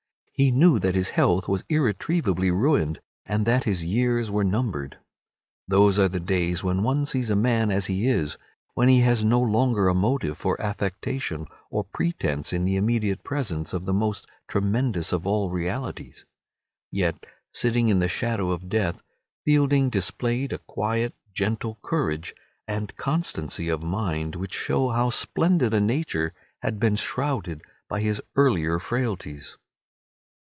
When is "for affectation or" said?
10.39-11.83